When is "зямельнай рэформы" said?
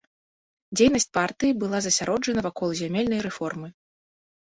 2.79-3.67